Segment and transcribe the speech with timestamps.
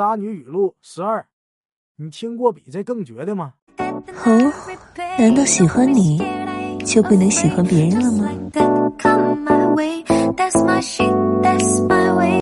[0.00, 1.26] 渣女语录十二
[1.96, 3.52] 你听过比这更绝的吗？
[3.76, 4.52] 哦
[5.18, 6.18] 难道喜欢你
[6.86, 8.30] 就不能喜欢别人了吗？